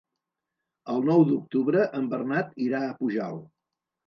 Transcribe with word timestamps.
El 0.93 1.05
nou 1.09 1.25
d'octubre 1.31 1.83
en 2.01 2.09
Bernat 2.15 2.59
irà 2.69 2.81
a 2.89 2.97
Pujalt. 3.03 3.47